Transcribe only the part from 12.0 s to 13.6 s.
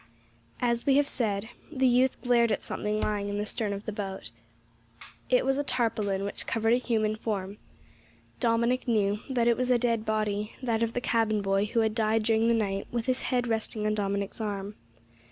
during the night with his head